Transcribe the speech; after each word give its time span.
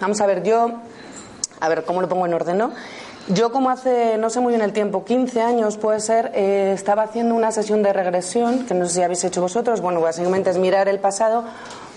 Vamos 0.00 0.20
a 0.20 0.26
ver, 0.26 0.42
yo, 0.42 0.72
a 1.60 1.68
ver, 1.68 1.84
¿cómo 1.84 2.00
lo 2.00 2.08
pongo 2.08 2.26
en 2.26 2.34
orden, 2.34 2.58
no? 2.58 2.72
Yo 3.30 3.52
como 3.52 3.68
hace, 3.68 4.16
no 4.16 4.30
sé 4.30 4.40
muy 4.40 4.52
bien 4.52 4.62
el 4.62 4.72
tiempo, 4.72 5.04
15 5.04 5.42
años 5.42 5.76
puede 5.76 6.00
ser, 6.00 6.32
eh, 6.34 6.72
estaba 6.74 7.02
haciendo 7.02 7.34
una 7.34 7.52
sesión 7.52 7.82
de 7.82 7.92
regresión, 7.92 8.64
que 8.64 8.72
no 8.72 8.86
sé 8.86 8.94
si 8.94 9.02
habéis 9.02 9.22
hecho 9.24 9.42
vosotros, 9.42 9.82
bueno, 9.82 10.00
básicamente 10.00 10.48
es 10.48 10.56
mirar 10.56 10.88
el 10.88 10.98
pasado, 10.98 11.44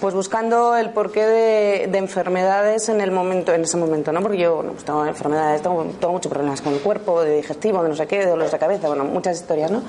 pues 0.02 0.14
buscando 0.14 0.76
el 0.76 0.90
porqué 0.90 1.26
de, 1.26 1.98
enfermedades 1.98 2.90
en 2.90 3.00
el 3.00 3.12
momento, 3.12 3.54
en 3.54 3.62
ese 3.62 3.78
momento, 3.78 4.12
¿no? 4.12 4.22
Porque 4.22 4.40
yo, 4.40 4.56
bueno, 4.56 4.72
pues 4.74 4.84
tengo 4.84 5.06
enfermedades, 5.06 5.62
tengo, 5.62 5.86
muchos 6.12 6.30
problemas 6.30 6.60
con 6.60 6.74
el 6.74 6.82
cuerpo, 6.82 7.22
de 7.22 7.38
digestivo, 7.38 7.82
de 7.82 7.90
no 7.90 7.96
sé 7.96 8.08
qué, 8.08 8.20
de 8.20 8.26
dolores 8.26 8.52
de 8.52 8.60
cabeza, 8.60 8.88
bueno, 8.88 9.06
muchas 9.06 9.38
historias, 9.38 9.72
¿no? 9.72 9.84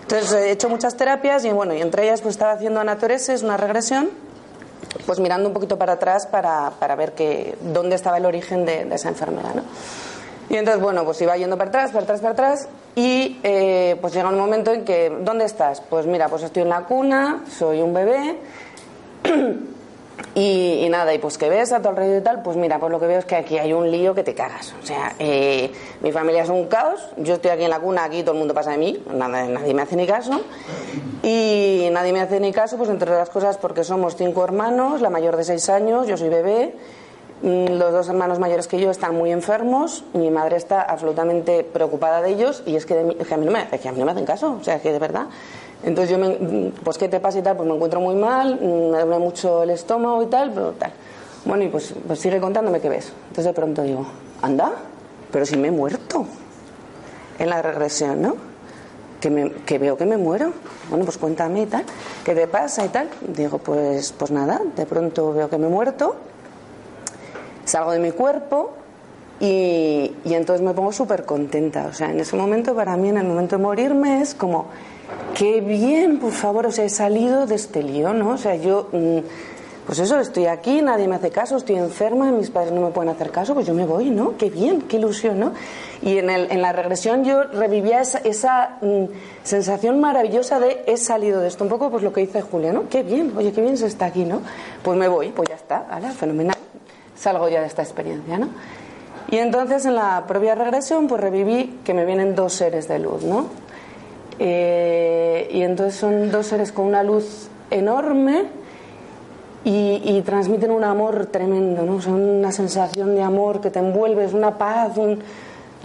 Entonces 0.00 0.32
he 0.32 0.50
hecho 0.50 0.70
muchas 0.70 0.96
terapias 0.96 1.44
y 1.44 1.50
bueno, 1.50 1.74
y 1.74 1.82
entre 1.82 2.04
ellas 2.04 2.22
pues 2.22 2.36
estaba 2.36 2.52
haciendo 2.52 2.80
anatoresis, 2.80 3.42
una 3.42 3.58
regresión, 3.58 4.08
pues 5.04 5.18
mirando 5.20 5.48
un 5.48 5.54
poquito 5.54 5.78
para 5.78 5.94
atrás 5.94 6.26
para, 6.26 6.70
para 6.78 6.94
ver 6.96 7.12
que, 7.12 7.56
dónde 7.60 7.96
estaba 7.96 8.18
el 8.18 8.24
origen 8.24 8.64
de, 8.64 8.88
esa 8.92 9.08
enfermedad. 9.08 9.54
¿no? 9.54 9.62
Y 10.48 10.56
entonces, 10.56 10.80
bueno, 10.82 11.04
pues 11.04 11.20
iba 11.22 11.36
yendo 11.36 11.58
para 11.58 11.68
atrás, 11.68 11.90
para 11.90 12.04
atrás, 12.04 12.20
para 12.20 12.32
atrás, 12.32 12.68
y 12.94 13.38
eh, 13.42 13.96
pues 14.00 14.14
llega 14.14 14.28
un 14.28 14.38
momento 14.38 14.72
en 14.72 14.84
que, 14.84 15.10
¿dónde 15.20 15.44
estás? 15.44 15.80
Pues 15.80 16.06
mira, 16.06 16.28
pues 16.28 16.44
estoy 16.44 16.62
en 16.62 16.68
la 16.68 16.84
cuna, 16.84 17.42
soy 17.50 17.80
un 17.80 17.92
bebé, 17.92 18.38
y, 20.34 20.86
nada, 20.90 21.14
y 21.14 21.18
pues 21.18 21.38
que 21.38 21.48
ves 21.48 21.72
a 21.72 21.80
tu 21.80 21.88
alrededor 21.88 22.20
y 22.20 22.24
tal, 22.24 22.42
pues 22.42 22.56
mira, 22.56 22.78
pues 22.78 22.92
lo 22.92 23.00
que 23.00 23.06
veo 23.06 23.18
es 23.18 23.24
que 23.24 23.36
aquí 23.36 23.58
hay 23.58 23.72
un 23.72 23.90
lío 23.90 24.14
que 24.14 24.22
te 24.22 24.34
cagas. 24.34 24.74
O 24.82 24.86
sea, 24.86 25.14
eh, 25.18 25.70
mi 26.02 26.12
familia 26.12 26.42
es 26.42 26.48
un 26.48 26.66
caos, 26.66 27.00
yo 27.16 27.34
estoy 27.34 27.50
aquí 27.50 27.64
en 27.64 27.70
la 27.70 27.80
cuna, 27.80 28.04
aquí 28.04 28.22
todo 28.22 28.32
el 28.32 28.38
mundo 28.38 28.54
pasa 28.54 28.72
de 28.72 28.78
mí, 28.78 29.02
nada, 29.14 29.46
nadie 29.46 29.74
me 29.74 29.82
hace 29.82 29.96
ni 29.96 30.06
caso. 30.06 30.40
Y 31.22 31.88
nadie 31.90 32.12
me 32.12 32.20
hace 32.20 32.38
ni 32.40 32.52
caso, 32.52 32.76
pues 32.76 32.90
entre 32.90 33.10
otras 33.10 33.30
cosas 33.30 33.58
porque 33.58 33.84
somos 33.84 34.16
cinco 34.16 34.44
hermanos, 34.44 35.00
la 35.00 35.10
mayor 35.10 35.36
de 35.36 35.44
seis 35.44 35.68
años, 35.68 36.06
yo 36.06 36.16
soy 36.16 36.28
bebé, 36.28 36.74
los 37.42 37.92
dos 37.92 38.08
hermanos 38.08 38.38
mayores 38.38 38.66
que 38.66 38.80
yo 38.80 38.90
están 38.90 39.14
muy 39.14 39.30
enfermos, 39.30 40.04
mi 40.14 40.30
madre 40.30 40.56
está 40.56 40.80
absolutamente 40.82 41.64
preocupada 41.64 42.22
de 42.22 42.30
ellos 42.30 42.62
y 42.66 42.76
es 42.76 42.86
que, 42.86 42.98
a, 42.98 43.36
mí 43.36 43.44
no 43.44 43.52
me, 43.52 43.68
que 43.68 43.88
a 43.88 43.92
hacen 43.92 44.24
caso, 44.24 44.56
o 44.60 44.64
sea, 44.64 44.80
que 44.80 44.92
de 44.92 44.98
verdad. 44.98 45.26
Entonces 45.82 46.10
yo, 46.10 46.18
me, 46.18 46.72
pues 46.82 46.96
¿qué 46.96 47.08
te 47.08 47.20
pasa 47.20 47.38
y 47.38 47.42
tal? 47.42 47.56
Pues 47.56 47.68
me 47.68 47.74
encuentro 47.74 48.00
muy 48.00 48.14
mal, 48.14 48.58
me 48.60 48.98
duele 49.00 49.18
mucho 49.18 49.62
el 49.62 49.70
estómago 49.70 50.22
y 50.22 50.26
tal, 50.26 50.50
pero 50.50 50.72
tal. 50.72 50.92
Bueno, 51.44 51.64
y 51.64 51.68
pues, 51.68 51.94
pues 52.06 52.18
sigue 52.18 52.40
contándome 52.40 52.80
qué 52.80 52.88
ves. 52.88 53.12
Entonces 53.28 53.44
de 53.44 53.52
pronto 53.52 53.82
digo, 53.82 54.06
anda, 54.40 54.72
pero 55.30 55.44
si 55.44 55.56
me 55.56 55.68
he 55.68 55.70
muerto 55.70 56.26
en 57.38 57.50
la 57.50 57.60
regresión, 57.60 58.22
¿no? 58.22 58.36
Que, 59.20 59.30
me, 59.30 59.50
que 59.50 59.78
veo 59.78 59.96
que 59.96 60.06
me 60.06 60.16
muero. 60.16 60.52
Bueno, 60.88 61.04
pues 61.04 61.18
cuéntame 61.18 61.62
y 61.62 61.66
tal, 61.66 61.84
¿qué 62.24 62.34
te 62.34 62.46
pasa 62.46 62.84
y 62.84 62.88
tal? 62.88 63.08
Digo, 63.20 63.58
pues, 63.58 64.12
pues 64.12 64.30
nada, 64.30 64.60
de 64.74 64.86
pronto 64.86 65.32
veo 65.32 65.50
que 65.50 65.58
me 65.58 65.66
he 65.66 65.70
muerto, 65.70 66.16
salgo 67.76 67.92
de 67.92 67.98
mi 67.98 68.10
cuerpo 68.10 68.70
y, 69.38 70.12
entonces 70.24 70.64
me 70.64 70.72
pongo 70.72 70.92
súper 70.92 71.24
contenta. 71.24 71.88
O 71.90 71.92
sea, 71.92 72.10
en 72.10 72.20
ese 72.20 72.34
momento, 72.36 72.74
para 72.74 72.96
mí, 72.96 73.10
en 73.10 73.18
el 73.18 73.26
momento 73.26 73.56
de 73.58 73.62
morirme, 73.62 74.22
es 74.22 74.34
como 74.34 74.66
qué 75.34 75.60
bien, 75.60 76.18
por 76.18 76.32
favor, 76.32 76.66
o 76.66 76.72
sea, 76.72 76.86
he 76.86 76.88
salido 76.88 77.46
de 77.46 77.54
este 77.54 77.82
lío, 77.82 78.14
¿no? 78.14 78.30
O 78.30 78.38
sea, 78.38 78.56
yo, 78.56 78.88
mm, 78.92 79.18
pues 79.86 79.98
eso, 79.98 80.18
estoy 80.18 80.46
aquí, 80.46 80.80
nadie 80.80 81.06
me 81.06 81.16
hace 81.16 81.30
caso, 81.30 81.58
estoy 81.58 81.76
enferma, 81.76 82.32
mis 82.32 82.48
padres 82.48 82.72
no 82.72 82.80
me 82.80 82.90
pueden 82.90 83.10
hacer 83.10 83.30
caso, 83.30 83.52
pues 83.52 83.66
yo 83.66 83.74
me 83.74 83.84
voy, 83.84 84.08
¿no? 84.08 84.38
Qué 84.38 84.48
bien, 84.48 84.80
qué 84.82 84.96
ilusión, 84.96 85.38
¿no? 85.38 85.52
Y 86.00 86.16
en, 86.16 86.30
el, 86.30 86.50
en 86.50 86.62
la 86.62 86.72
regresión 86.72 87.24
yo 87.24 87.42
revivía 87.44 88.00
esa, 88.00 88.18
esa 88.18 88.78
mm, 88.80 89.04
sensación 89.44 90.00
maravillosa 90.00 90.58
de 90.58 90.82
he 90.86 90.96
salido 90.96 91.40
de 91.40 91.48
esto, 91.48 91.62
un 91.62 91.70
poco 91.70 91.90
pues 91.90 92.02
lo 92.02 92.12
que 92.12 92.22
dice 92.22 92.40
Julia, 92.40 92.72
¿no? 92.72 92.88
Qué 92.88 93.02
bien, 93.02 93.34
oye, 93.36 93.52
qué 93.52 93.60
bien 93.60 93.76
se 93.76 93.86
está 93.86 94.06
aquí, 94.06 94.24
¿no? 94.24 94.40
Pues 94.82 94.98
me 94.98 95.08
voy, 95.08 95.28
pues 95.28 95.50
ya 95.50 95.56
está, 95.56 95.86
¿vale? 95.90 96.08
Fenomenal, 96.08 96.55
salgo 97.16 97.48
ya 97.48 97.60
de 97.60 97.66
esta 97.66 97.82
experiencia, 97.82 98.38
¿no? 98.38 98.48
Y 99.28 99.38
entonces 99.38 99.84
en 99.86 99.96
la 99.96 100.24
propia 100.28 100.54
regresión 100.54 101.08
pues 101.08 101.20
reviví 101.20 101.80
que 101.84 101.94
me 101.94 102.04
vienen 102.04 102.34
dos 102.34 102.52
seres 102.52 102.86
de 102.86 102.98
luz, 103.00 103.24
¿no? 103.24 103.46
Eh, 104.38 105.48
y 105.50 105.62
entonces 105.62 105.98
son 105.98 106.30
dos 106.30 106.46
seres 106.46 106.70
con 106.70 106.86
una 106.86 107.02
luz 107.02 107.48
enorme 107.70 108.44
y, 109.64 110.22
transmiten 110.24 110.70
un 110.70 110.84
amor 110.84 111.26
tremendo, 111.26 111.82
¿no? 111.82 111.98
una 112.12 112.52
sensación 112.52 113.16
de 113.16 113.22
amor 113.22 113.60
que 113.60 113.70
te 113.70 113.80
envuelve, 113.80 114.24
es 114.24 114.32
una 114.32 114.58
paz, 114.58 114.96
una 114.96 115.16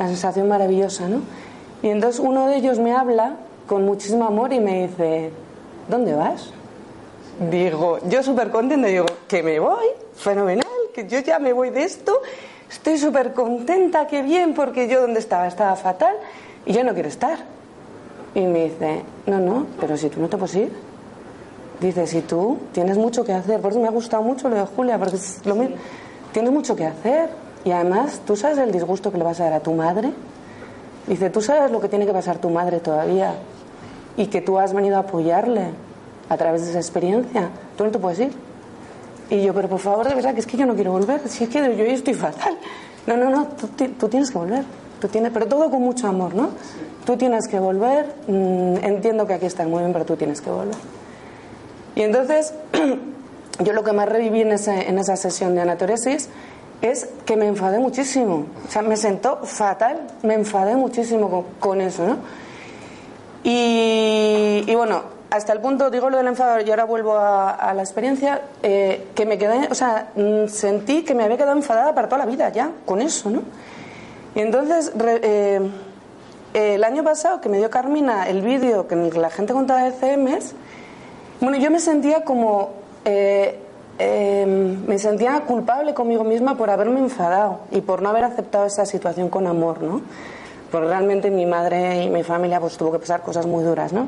sensación 0.08 0.48
maravillosa, 0.48 1.08
¿no? 1.08 1.22
Y 1.82 1.90
entonces 1.90 2.20
uno 2.24 2.48
de 2.48 2.58
ellos 2.58 2.78
me 2.78 2.94
habla 2.94 3.38
con 3.68 3.84
muchísimo 3.84 4.26
amor 4.26 4.54
y 4.54 4.60
me 4.60 4.88
dice, 4.88 5.32
¿dónde 5.88 6.14
vas? 6.14 6.52
Digo, 7.50 7.98
yo 8.08 8.22
súper 8.22 8.52
contenta, 8.52 8.88
digo, 8.88 9.06
que 9.28 9.42
me 9.42 9.60
voy, 9.60 9.86
fenomenal, 10.16 10.68
que 10.94 11.08
yo 11.08 11.20
ya 11.20 11.40
me 11.40 11.54
voy 11.54 11.70
de 11.70 11.84
esto, 11.84 12.22
estoy 12.70 12.98
súper 12.98 13.34
contenta, 13.34 14.08
qué 14.08 14.22
bien, 14.22 14.54
porque 14.54 14.88
yo 14.88 15.02
donde 15.02 15.20
estaba 15.20 15.48
estaba 15.48 15.76
fatal 15.76 16.16
y 16.66 16.74
yo 16.74 16.84
no 16.84 16.94
quiero 16.94 17.10
estar. 17.10 17.40
Y 18.34 18.42
me 18.42 18.66
dice, 18.66 19.04
no, 19.26 19.40
no, 19.40 19.66
pero 19.80 19.98
si 19.98 20.10
tú 20.10 20.22
no 20.22 20.30
te 20.30 20.38
puedes 20.38 20.56
ir. 20.56 20.72
Dice, 21.82 22.06
si 22.06 22.22
tú 22.22 22.60
tienes 22.72 22.98
mucho 22.98 23.24
que 23.26 23.34
hacer, 23.34 23.60
por 23.60 23.72
eso 23.72 23.80
me 23.80 23.88
ha 23.88 23.92
gustado 23.92 24.22
mucho 24.22 24.48
lo 24.48 24.56
de 24.56 24.66
Julia, 24.66 24.98
porque 24.98 25.16
es 25.16 25.46
lo 25.46 25.56
mismo. 25.56 25.76
Tienes 26.32 26.52
mucho 26.52 26.76
que 26.76 26.86
hacer. 26.86 27.30
Y 27.66 27.72
además, 27.72 28.22
¿tú 28.26 28.36
sabes 28.36 28.58
el 28.60 28.72
disgusto 28.72 29.12
que 29.12 29.18
le 29.18 29.24
vas 29.24 29.40
a 29.40 29.46
dar 29.46 29.54
a 29.54 29.60
tu 29.60 29.74
madre? 29.74 30.12
Dice, 31.08 31.30
¿tú 31.30 31.42
sabes 31.42 31.72
lo 31.72 31.82
que 31.82 31.90
tiene 31.90 32.06
que 32.06 32.14
pasar 32.14 32.38
tu 32.38 32.50
madre 32.50 32.80
todavía? 32.80 33.36
Y 34.16 34.28
que 34.28 34.42
tú 34.42 34.60
has 34.60 34.74
venido 34.74 34.98
a 34.98 35.00
apoyarle 35.00 35.70
a 36.30 36.38
través 36.38 36.64
de 36.64 36.70
esa 36.70 36.80
experiencia. 36.80 37.50
Tú 37.76 37.84
no 37.84 37.92
te 37.92 38.00
puedes 38.00 38.20
ir. 38.20 38.51
Y 39.32 39.42
yo, 39.42 39.54
pero 39.54 39.68
por 39.68 39.80
favor, 39.80 40.08
de 40.08 40.14
verdad, 40.14 40.34
que 40.34 40.42
es 40.42 40.46
que 40.46 40.58
yo 40.58 40.68
no 40.68 40.76
quiero 40.76 40.92
volver. 40.92 41.22
Si 41.28 41.46
es 41.46 41.50
que 41.50 41.76
yo 41.76 41.84
estoy 41.86 42.14
fatal. 42.14 42.58
No, 43.08 43.18
no, 43.18 43.30
no, 43.32 43.48
tú, 43.48 44.08
tienes 44.08 44.30
que 44.30 44.38
volver. 44.38 44.64
Tú 45.00 45.08
tienes, 45.08 45.32
pero 45.32 45.48
todo 45.48 45.72
con 45.72 45.82
mucho 45.82 46.08
amor, 46.08 46.36
¿no? 46.36 46.50
Tú 47.06 47.18
tienes 47.18 47.48
que 47.48 47.60
volver, 47.60 48.14
mm, 48.28 48.84
entiendo 48.84 49.26
que 49.26 49.34
aquí 49.34 49.48
estás 49.48 49.68
muy 49.68 49.80
bien, 49.80 49.92
pero 49.92 50.06
tú 50.06 50.16
tienes 50.16 50.42
que 50.42 50.52
volver. 50.52 50.76
Y 51.96 52.02
entonces, 52.04 52.54
yo 53.64 53.74
lo 53.74 53.84
que 53.84 53.94
más 53.94 54.08
reviví 54.08 54.42
en, 54.42 54.52
en 54.52 55.00
esa 55.00 55.16
sesión 55.16 55.56
de 55.56 55.62
anatoresis 55.62 56.30
es 56.82 57.08
que 57.26 57.38
me 57.38 57.48
enfadé 57.48 57.80
muchísimo. 57.80 58.46
O 58.68 58.72
sea, 58.72 58.82
me 58.82 58.98
sentó 58.98 59.38
fatal, 59.44 60.08
me 60.24 60.34
enfadé 60.34 60.76
muchísimo 60.76 61.46
con, 61.60 61.82
eso, 61.82 62.06
¿no? 62.06 62.18
Y, 63.44 64.74
bueno, 64.76 65.04
hasta 65.32 65.54
el 65.54 65.62
punto, 65.62 65.90
digo 65.90 66.10
lo 66.10 66.18
del 66.18 66.28
enfado 66.28 66.60
y 66.60 66.70
ahora 66.70 66.84
vuelvo 66.84 67.18
a, 67.18 67.74
la 67.74 67.82
experiencia, 67.82 68.42
eh, 68.62 69.08
que 69.16 69.26
me 69.26 69.38
quedé, 69.38 69.70
o 69.72 69.74
sea, 69.74 70.10
mm, 70.14 70.48
sentí 70.48 71.04
que 71.04 71.16
me 71.16 71.24
había 71.24 71.38
quedado 71.38 71.56
enfadada 71.56 71.96
para 71.96 72.10
toda 72.10 72.26
la 72.26 72.26
vida 72.26 72.50
ya, 72.50 72.72
con 72.86 73.02
eso, 73.02 73.30
¿no? 73.30 73.42
Y 74.36 74.42
entonces, 74.42 74.92
eh, 75.00 75.62
el 76.54 76.84
año 76.84 77.02
pasado 77.02 77.40
que 77.40 77.48
me 77.48 77.60
dio 77.60 77.70
Carmina 77.70 78.28
el 78.28 78.42
vídeo 78.42 78.90
que 78.90 78.96
la 78.96 79.30
gente 79.30 79.54
contaba 79.54 79.84
de 79.84 79.92
CMs, 79.92 80.54
bueno, 81.40 81.58
yo 81.58 81.72
me 81.72 81.80
sentía 81.80 82.26
como. 82.26 82.72
Eh, 83.06 83.58
em, 84.00 84.86
me 84.86 85.00
sentía 85.00 85.40
culpable 85.42 85.94
conmigo 85.94 86.26
misma 86.26 86.58
por 86.58 86.70
haberme 86.70 87.00
enfadado 87.00 87.62
y 87.72 87.82
por 87.82 88.02
no 88.02 88.10
haber 88.10 88.26
aceptado 88.26 88.66
esa 88.66 88.86
situación 88.86 89.30
con 89.30 89.48
amor, 89.48 89.82
¿no? 89.82 90.02
Porque 90.72 90.88
realmente 90.88 91.32
mi 91.32 91.46
madre 91.46 92.04
y 92.04 92.10
mi 92.10 92.24
familia 92.24 92.60
pues 92.60 92.78
tuvo 92.78 92.92
que 92.92 93.00
pasar 93.00 93.22
cosas 93.22 93.46
muy 93.46 93.64
duras, 93.64 93.94
¿no? 93.94 94.08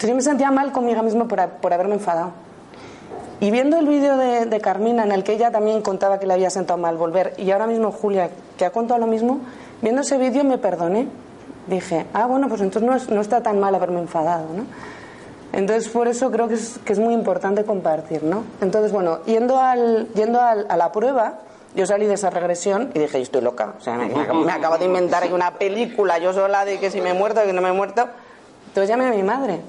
Entonces 0.00 0.12
yo 0.12 0.16
me 0.16 0.22
sentía 0.22 0.50
mal 0.50 0.72
conmigo 0.72 1.02
mismo 1.02 1.28
por, 1.28 1.46
por 1.46 1.74
haberme 1.74 1.96
enfadado. 1.96 2.32
Y 3.38 3.50
viendo 3.50 3.76
el 3.76 3.86
vídeo 3.86 4.16
de, 4.16 4.46
de, 4.46 4.58
Carmina 4.58 5.04
en 5.04 5.12
el 5.12 5.24
que 5.24 5.34
ella 5.34 5.50
también 5.50 5.82
contaba 5.82 6.18
que 6.18 6.26
le 6.26 6.32
había 6.32 6.48
sentado 6.48 6.78
mal 6.78 6.96
volver, 6.96 7.34
y 7.36 7.50
ahora 7.50 7.66
mismo 7.66 7.92
Julia, 7.92 8.30
que 8.56 8.64
ha 8.64 8.70
contado 8.70 8.98
lo 8.98 9.06
mismo, 9.06 9.40
viendo 9.82 10.00
ese 10.00 10.16
vídeo 10.16 10.42
me 10.42 10.56
perdoné. 10.56 11.06
Dije, 11.66 12.06
ah, 12.14 12.24
bueno, 12.24 12.48
pues 12.48 12.62
entonces 12.62 13.08
no, 13.10 13.14
no 13.14 13.20
está 13.20 13.42
tan 13.42 13.60
mal 13.60 13.74
haberme 13.74 14.00
enfadado, 14.00 14.46
¿no? 14.56 14.64
Entonces, 15.52 15.92
por 15.92 16.08
eso 16.08 16.30
creo 16.30 16.48
que 16.48 16.54
es, 16.54 16.80
que 16.82 16.94
es 16.94 16.98
muy 16.98 17.12
importante 17.12 17.66
compartir, 17.66 18.22
¿no? 18.22 18.44
Entonces, 18.62 18.92
bueno, 18.92 19.22
yendo, 19.26 19.60
al, 19.60 20.08
yendo 20.14 20.40
al, 20.40 20.64
a 20.70 20.78
la 20.78 20.92
prueba, 20.92 21.40
yo 21.74 21.84
salí 21.84 22.06
de 22.06 22.14
esa 22.14 22.30
regresión 22.30 22.90
y 22.94 23.00
dije, 23.00 23.18
yo 23.18 23.24
estoy 23.24 23.42
loca. 23.42 23.74
O 23.78 23.82
sea, 23.82 23.96
me, 23.96 24.06
me, 24.08 24.52
acabo 24.52 24.78
de 24.78 24.86
inventar 24.86 25.30
una 25.30 25.58
película 25.58 26.16
yo 26.18 26.32
sola 26.32 26.64
de 26.64 26.80
que 26.80 26.90
si 26.90 27.02
me 27.02 27.10
he 27.10 27.14
muerto, 27.14 27.42
que 27.44 27.52
no 27.52 27.60
me 27.60 27.68
he 27.68 27.74
muerto. 27.74 28.08
Entonces 28.68 28.88
llamé 28.88 29.06
a 29.06 29.10
mi 29.10 29.22
madre. 29.22 29.60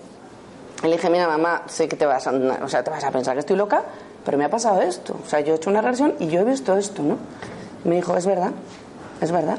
Le 0.83 0.91
dije, 0.91 1.09
mira, 1.09 1.27
mamá, 1.27 1.63
sé 1.67 1.87
que 1.87 1.95
te 1.95 2.05
vas, 2.05 2.25
a, 2.25 2.31
o 2.31 2.67
sea, 2.67 2.83
te 2.83 2.89
vas 2.89 3.03
a 3.03 3.11
pensar 3.11 3.35
que 3.35 3.41
estoy 3.41 3.55
loca, 3.55 3.83
pero 4.25 4.37
me 4.37 4.45
ha 4.45 4.49
pasado 4.49 4.81
esto. 4.81 5.15
O 5.23 5.29
sea, 5.29 5.39
yo 5.41 5.53
he 5.53 5.57
hecho 5.57 5.69
una 5.69 5.81
regresión 5.81 6.15
y 6.19 6.27
yo 6.27 6.41
he 6.41 6.43
visto 6.43 6.75
esto, 6.75 7.03
¿no? 7.03 7.17
Y 7.85 7.89
me 7.89 7.95
dijo, 7.95 8.17
es 8.17 8.25
verdad, 8.25 8.51
es 9.21 9.31
verdad. 9.31 9.57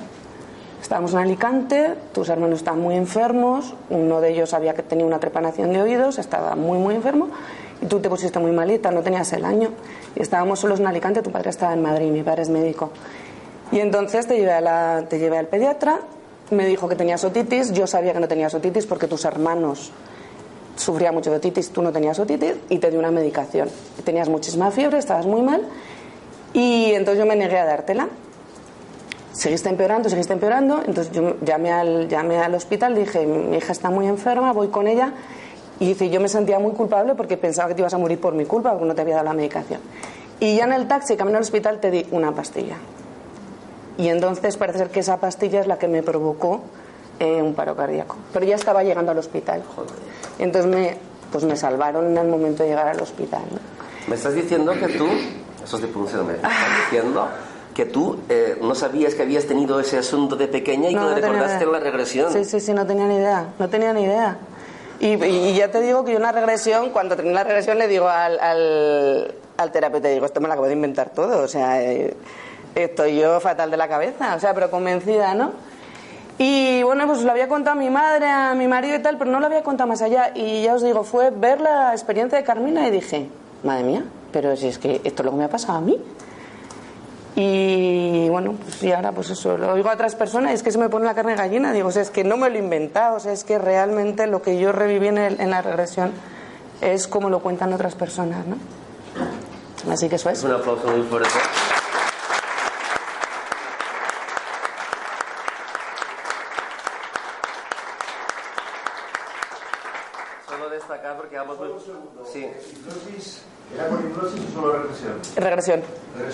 Estábamos 0.80 1.12
en 1.12 1.20
Alicante, 1.20 1.94
tus 2.12 2.28
hermanos 2.28 2.58
estaban 2.58 2.80
muy 2.80 2.96
enfermos, 2.96 3.72
uno 3.88 4.20
de 4.20 4.30
ellos 4.30 4.52
había 4.52 4.74
que 4.74 4.82
tenía 4.82 5.06
una 5.06 5.20
trepanación 5.20 5.72
de 5.72 5.80
oídos, 5.80 6.19
estaba 6.19 6.56
muy, 6.56 6.78
muy 6.78 6.96
enfermo, 6.96 7.28
y 7.80 7.86
tú 7.86 8.00
te 8.00 8.08
pusiste 8.08 8.40
muy 8.40 8.50
malita, 8.50 8.90
no 8.90 9.00
tenías 9.00 9.32
el 9.32 9.44
año, 9.44 9.70
y 10.16 10.22
estábamos 10.22 10.58
solos 10.58 10.80
en 10.80 10.88
Alicante, 10.88 11.22
tu 11.22 11.30
padre 11.30 11.50
estaba 11.50 11.72
en 11.72 11.82
Madrid, 11.82 12.10
mi 12.10 12.24
padre 12.24 12.42
es 12.42 12.48
médico. 12.48 12.90
Y 13.70 13.78
entonces 13.78 14.26
te 14.26 14.36
llevé, 14.36 14.52
a 14.52 14.60
la, 14.60 15.04
te 15.08 15.20
llevé 15.20 15.38
al 15.38 15.46
pediatra, 15.46 16.00
me 16.50 16.66
dijo 16.66 16.88
que 16.88 16.96
tenías 16.96 17.22
otitis, 17.22 17.72
yo 17.72 17.86
sabía 17.86 18.12
que 18.12 18.20
no 18.20 18.26
tenías 18.26 18.52
otitis 18.52 18.84
porque 18.84 19.06
tus 19.06 19.24
hermanos 19.24 19.92
sufrían 20.76 21.14
mucho 21.14 21.30
de 21.30 21.36
otitis, 21.36 21.70
tú 21.70 21.82
no 21.82 21.92
tenías 21.92 22.19
otitis, 22.19 22.54
y 22.69 22.78
te 22.78 22.90
dio 22.90 22.98
una 22.98 23.10
medicación. 23.10 23.69
Tenías 24.04 24.28
muchísima 24.28 24.70
fiebre, 24.70 24.98
estabas 24.98 25.26
muy 25.26 25.42
mal, 25.42 25.62
y 26.52 26.92
entonces 26.92 27.19
yo 27.19 27.26
me 27.26 27.36
negué 27.36 27.58
a 27.58 27.64
dártela 27.64 28.08
seguiste 29.32 29.69
empeorando, 29.69 30.08
seguiste 30.08 30.32
empeorando. 30.32 30.82
Entonces 30.86 31.12
yo 31.12 31.36
llamé 31.40 31.72
al, 31.72 32.08
llamé 32.08 32.38
al 32.38 32.54
hospital, 32.54 32.94
dije, 32.94 33.26
mi 33.26 33.56
hija 33.56 33.72
está 33.72 33.90
muy 33.90 34.06
enferma, 34.06 34.52
voy 34.52 34.69
con 34.69 34.86
ella. 34.86 35.12
Y 35.80 35.86
dice, 35.86 36.10
yo 36.10 36.20
me 36.20 36.28
sentía 36.28 36.58
muy 36.58 36.72
culpable 36.72 37.14
porque 37.14 37.36
pensaba 37.36 37.69
que 37.69 37.74
te 37.74 37.80
ibas 37.80 37.94
a 37.94 37.98
morir 37.98 38.20
por 38.20 38.34
mi 38.34 38.44
culpa, 38.44 38.70
porque 38.70 38.86
no 38.86 38.94
te 38.94 39.00
había 39.00 39.14
dado 39.14 39.26
la 39.26 39.34
medicación. 39.34 39.80
Y 40.38 40.56
ya 40.56 40.64
en 40.64 40.72
el 40.72 40.86
taxi, 40.86 41.16
camino 41.16 41.38
al 41.38 41.42
hospital, 41.42 41.80
te 41.80 41.90
di 41.90 42.06
una 42.10 42.32
pastilla. 42.32 42.76
Y 43.98 44.08
entonces 44.08 44.56
parece 44.56 44.78
ser 44.78 44.90
que 44.90 45.00
esa 45.00 45.19
pastilla 45.19 45.60
es 45.60 45.66
la 45.66 45.78
que 45.78 45.88
me 45.88 46.02
provocó 46.02 46.60
eh, 47.22 47.40
un 47.42 47.54
paro 47.54 47.76
cardíaco. 47.76 48.16
Pero 48.32 48.44
ya 48.46 48.56
estaba 48.56 48.82
llegando 48.82 49.12
al 49.12 49.19
hospital. 49.19 49.62
Entonces 50.38 50.70
me, 50.70 50.96
pues 51.30 51.44
me 51.44 51.56
salvaron 51.56 52.06
en 52.06 52.19
el 52.19 52.26
momento 52.28 52.62
de 52.62 52.70
llegar 52.70 52.88
al 52.88 53.00
hospital. 53.00 53.42
¿no? 53.50 53.58
Me 54.08 54.16
estás 54.16 54.34
diciendo 54.34 54.72
que 54.72 54.88
tú, 54.88 55.06
eso 55.62 55.76
es 55.76 55.82
de 55.82 55.88
pronunciación, 55.88 56.26
me 56.26 56.34
estás 56.34 56.52
diciendo 56.90 57.28
que 57.74 57.86
tú 57.86 58.19
eh, 58.28 58.58
no 58.60 58.74
sabías 58.74 59.14
que 59.14 59.22
habías 59.22 59.46
tenido 59.46 59.80
ese 59.80 59.96
asunto 59.98 60.36
de 60.36 60.46
pequeña 60.48 60.90
y 60.90 60.94
No, 60.94 61.00
que 61.02 61.06
no 61.08 61.14
te 61.14 61.20
tenía 61.22 61.32
recordaste 61.38 61.64
idea. 61.64 61.72
la 61.72 61.80
regresión. 61.80 62.32
Sí, 62.32 62.44
sí, 62.44 62.60
sí, 62.60 62.74
no 62.74 62.86
tenía 62.86 63.06
ni 63.06 63.14
idea, 63.16 63.46
no 63.58 63.69
tenía 63.69 63.92
ni 63.92 64.02
idea. 64.02 64.36
Y, 65.00 65.14
y- 65.24 65.54
ya 65.54 65.70
te 65.70 65.80
digo 65.80 66.04
que 66.04 66.12
yo 66.12 66.19
una 66.19 66.32
regresión, 66.32 66.90
cuando 66.90 67.16
terminé 67.16 67.34
la 67.36 67.44
regresión 67.44 67.78
le 67.78 67.88
digo 67.88 68.08
al, 68.08 68.38
al, 68.40 69.34
al 69.56 69.72
terapeuta, 69.72 70.08
digo, 70.08 70.26
esto 70.26 70.40
me 70.40 70.48
lo 70.48 70.52
acabo 70.52 70.66
de 70.66 70.74
inventar 70.74 71.10
todo, 71.10 71.42
o 71.44 71.48
sea, 71.48 71.82
eh, 71.82 72.14
estoy 72.74 73.16
yo 73.19 73.40
fatal 73.40 73.70
de 73.70 73.76
la 73.78 73.88
cabeza, 73.88 74.34
o 74.36 74.40
sea, 74.40 74.52
pero 74.54 74.70
convencida, 74.70 75.34
¿no? 75.34 75.52
Y 76.38 76.82
bueno, 76.82 77.06
pues 77.06 77.23
lo 77.23 77.31
había 77.31 77.46
contado 77.49 77.76
a 77.76 77.81
mi 77.81 77.90
madre, 77.90 78.26
a 78.29 78.55
mi 78.55 78.67
marido 78.67 78.96
y 78.96 79.02
tal, 79.02 79.17
pero 79.19 79.31
no 79.31 79.38
lo 79.38 79.46
había 79.46 79.62
contado 79.62 79.88
más 79.88 80.02
allá. 80.02 80.32
Y 80.34 80.62
ya 80.62 80.75
os 80.75 80.82
digo, 80.82 81.05
fue 81.05 81.31
ver 81.31 81.61
la 81.61 81.93
experiencia 81.93 82.38
de 82.38 82.44
Carmina 82.44 82.87
y 82.88 82.90
dije, 82.90 83.29
madre 83.62 83.84
mía, 83.84 84.05
pero 84.32 84.56
si 84.56 84.69
es 84.69 84.79
que 84.79 85.00
esto 85.05 85.23
es 85.23 85.25
lo 85.25 85.31
que 85.32 85.37
me 85.37 85.44
ha 85.44 85.49
pasado 85.49 85.79
a 85.79 85.81
mí. 85.81 86.00
Y 87.34 88.29
bueno, 88.29 88.55
pues 88.62 88.82
y 88.82 88.93
ahora 88.93 89.12
pues 89.12 89.31
eso, 89.31 89.56
lo 89.56 89.73
oigo 89.73 89.88
a 89.88 89.94
otras 89.94 90.14
personas 90.17 90.50
y 90.50 90.55
es 90.55 90.62
que 90.62 90.70
se 90.73 90.79
me 90.79 90.88
pone 90.88 91.05
la 91.06 91.14
carne 91.14 91.34
gallina. 91.34 91.73
Digo, 91.73 91.88
o 91.88 91.93
sea, 91.93 92.02
es 92.02 92.11
que 92.11 92.25
no 92.25 92.37
me 92.37 92.50
lo 92.50 92.56
he 92.56 92.58
inventado, 92.58 93.17
o 93.17 93.20
sea, 93.20 93.32
es 93.32 93.44
que 93.44 93.58
realmente 93.58 94.26
lo 94.26 94.43
que 94.43 94.58
yo 94.58 94.73
reviví 94.73 95.08
en, 95.08 95.19
el- 95.19 95.40
en 95.40 95.50
la 95.50 95.62
regresión 95.62 96.12
es 96.81 97.06
como 97.06 97.31
lo 97.31 97.40
cuentan 97.40 97.73
otras 97.73 97.94
personas, 97.94 98.44
¿no? 98.46 98.56
Así 99.93 100.08
que 100.08 100.17
eso 100.17 100.29
es. 100.31 100.43
Un 100.44 100.52
aplauso 100.52 100.88
muy 100.88 101.02
fuerte. 101.02 101.29
Solo 110.49 110.69
¿Era 113.74 113.88
con 113.88 114.00
hipnosis 114.00 114.40
o 114.50 114.60
solo 114.60 114.72
regresión? 114.72 115.12
Regresión. 115.36 115.82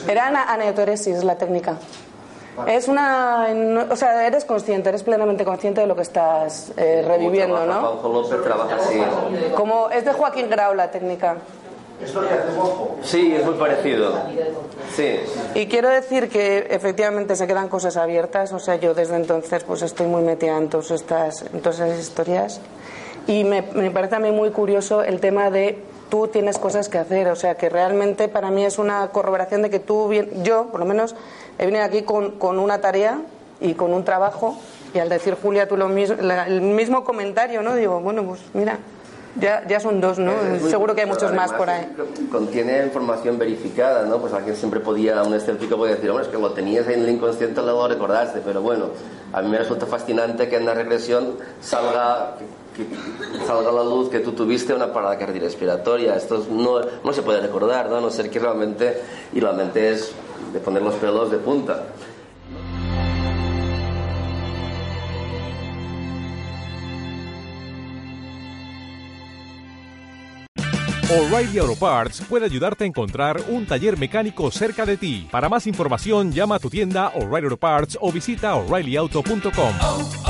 Era 0.09 0.27
ana- 0.27 0.53
aneotoresis 0.53 1.23
la 1.25 1.37
técnica. 1.39 1.77
Es 2.67 2.89
una. 2.89 3.55
no- 3.55 3.87
O 3.91 3.97
sea, 3.97 4.27
eres 4.27 4.45
consciente, 4.45 4.89
eres 4.89 5.05
plenamente 5.05 5.45
consciente 5.45 5.81
de 5.81 5.87
lo 5.87 5.95
que 5.95 6.03
estás 6.03 6.73
eh, 6.77 7.05
reviviendo, 7.07 7.65
¿no? 7.67 7.81
Juanjo 7.81 8.09
López 8.09 8.43
trabaja 8.43 8.75
así. 8.77 9.01
Como 9.55 9.89
es 9.91 10.05
de 10.05 10.13
Joaquín 10.13 10.51
Grau 10.51 10.75
la 10.75 10.91
técnica. 10.91 11.37
¿Es 12.03 12.13
lo 12.15 12.21
que 12.27 12.35
hace 12.35 12.53
Juanjo? 12.57 12.97
Sí, 13.03 13.35
es 13.37 13.45
muy 13.45 13.55
parecido. 13.55 14.13
Sí. 14.97 15.21
Y 15.55 15.67
quiero 15.67 15.89
decir 15.89 16.29
que 16.29 16.67
efectivamente 16.71 17.37
se 17.37 17.47
quedan 17.47 17.69
cosas 17.69 17.97
abiertas, 17.97 18.53
o 18.53 18.59
sea, 18.59 18.75
yo 18.77 18.93
desde 18.95 19.15
entonces 19.17 19.63
pues 19.63 19.83
estoy 19.83 20.07
muy 20.09 20.23
metida 20.23 20.57
en 20.57 20.69
todas 20.69 20.91
estas, 20.91 21.43
en 21.43 21.61
todas 21.61 21.79
esas 21.79 21.99
historias 22.01 22.61
y 23.29 23.45
me, 23.45 23.63
me 23.75 23.91
parece 23.93 24.17
a 24.17 24.19
mí 24.19 24.33
muy 24.33 24.51
curioso 24.51 25.05
el 25.05 25.21
tema 25.21 25.51
de 25.51 25.79
tú 26.11 26.27
tienes 26.29 26.59
cosas 26.59 26.89
que 26.89 26.99
hacer, 26.99 27.29
o 27.29 27.37
sea, 27.37 27.55
que 27.57 27.69
realmente 27.69 28.27
para 28.29 28.51
mí 28.51 28.65
es 28.65 28.79
una 28.79 29.07
corroboración 29.09 29.63
de 29.63 29.71
que 29.71 29.79
tú, 29.79 30.09
bien- 30.09 30.43
yo 30.43 30.65
por 30.71 30.81
lo 30.81 30.87
menos, 30.87 31.15
he 31.59 31.67
venido 31.67 31.85
aquí 31.85 32.03
con, 32.03 32.33
con 32.33 32.59
una 32.59 32.81
tarea 32.81 33.21
y 33.61 33.75
con 33.75 33.93
un 33.93 34.05
trabajo 34.05 34.59
y 34.95 34.99
al 34.99 35.09
decir 35.11 35.37
Julia 35.41 35.69
tú 35.69 35.77
lo 35.77 35.89
mismo, 35.89 36.17
la- 36.23 36.47
el 36.47 36.63
mismo 36.63 37.05
comentario, 37.05 37.61
¿no? 37.63 37.75
Digo, 37.77 38.01
bueno, 38.01 38.25
pues 38.25 38.41
mira, 38.55 38.79
ya, 39.39 39.63
ya 39.69 39.79
son 39.79 40.01
dos, 40.01 40.19
¿no? 40.19 40.33
Muy 40.33 40.71
Seguro 40.71 40.95
que 40.95 41.03
hay 41.03 41.07
muchos 41.07 41.33
más 41.35 41.53
por 41.53 41.69
ahí. 41.69 41.95
Contiene 42.33 42.83
información 42.85 43.39
verificada, 43.39 44.05
¿no? 44.07 44.19
Pues 44.19 44.33
alguien 44.33 44.57
siempre 44.57 44.81
podía, 44.81 45.23
un 45.23 45.35
escéptico 45.35 45.77
podía 45.77 45.95
decir, 45.97 46.09
hombre, 46.09 46.25
es 46.25 46.31
que 46.33 46.39
lo 46.39 46.53
tenías 46.53 46.89
ahí 46.89 46.95
en 46.95 47.01
el 47.03 47.11
inconsciente, 47.11 47.61
luego 47.61 47.83
lo 47.87 47.89
recordaste, 47.95 48.41
pero 48.43 48.63
bueno, 48.63 48.87
a 49.35 49.43
mí 49.43 49.49
me 49.51 49.59
resulta 49.59 49.85
fascinante 49.85 50.49
que 50.49 50.57
en 50.57 50.65
la 50.65 50.73
regresión 50.73 51.35
salga, 51.61 52.33
que, 52.79 53.45
salga 53.47 53.69
a 53.71 53.73
la 53.73 53.85
luz 53.85 54.09
que 54.09 54.21
tú 54.21 54.33
tuviste 54.33 54.73
una 54.73 54.93
parada 54.93 55.19
cardiorrespiratoria. 55.19 56.17
Esto 56.17 56.37
es- 56.41 56.49
no, 56.49 56.81
no 57.05 57.13
se 57.13 57.23
puede 57.23 57.41
recordar, 57.41 57.91
¿no? 57.91 57.97
A 57.97 58.01
no 58.01 58.11
ser 58.11 58.31
que 58.31 58.39
realmente, 58.39 59.03
y 59.33 59.41
realmente 59.41 59.91
es 59.91 60.13
de 60.53 60.61
poner 60.61 60.83
los 60.83 60.95
pelos 60.95 61.31
de 61.31 61.39
punta. 61.39 61.85
O'Reilly 71.11 71.59
Auto 71.59 71.75
Parts 71.75 72.21
puede 72.29 72.45
ayudarte 72.45 72.85
a 72.85 72.87
encontrar 72.87 73.41
un 73.49 73.65
taller 73.67 73.99
mecánico 73.99 74.51
cerca 74.51 74.85
de 74.85 74.99
ti. 74.99 75.27
Para 75.31 75.49
más 75.49 75.67
información, 75.67 76.33
llama 76.33 76.57
a 76.57 76.59
tu 76.59 76.69
tienda 76.69 77.09
O'Reilly 77.15 77.47
Auto 77.47 77.57
Parts 77.57 77.99
o 78.01 78.13
visita 78.13 78.55
oreillyauto.com. 78.55 80.28